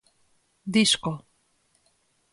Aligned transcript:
Disco. 0.75 1.11